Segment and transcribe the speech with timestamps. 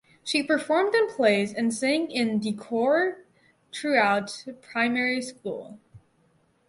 [0.23, 3.23] She performed in plays and sang in the choir
[3.71, 5.77] throughout primary school.